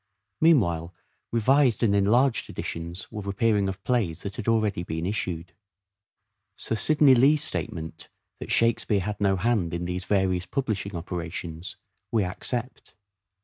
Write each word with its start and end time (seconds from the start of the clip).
Meanwhile 0.41 0.95
revised 1.31 1.83
and 1.83 1.93
enlarged 1.95 2.49
editions 2.49 3.11
were 3.11 3.29
appear 3.29 3.55
ing 3.55 3.69
of 3.69 3.83
plays 3.83 4.23
that 4.23 4.35
had 4.37 4.47
already 4.47 4.81
been 4.81 5.05
issued. 5.05 5.53
Sir 6.55 6.75
Sidney 6.75 7.13
Lee's 7.13 7.43
statement 7.43 8.09
that 8.39 8.49
Shakspere 8.51 9.01
had 9.01 9.21
no 9.21 9.35
hand 9.35 9.75
in 9.75 9.85
these 9.85 10.05
various 10.05 10.47
publishing 10.47 10.95
operations 10.95 11.77
we 12.11 12.23
accept. 12.23 12.95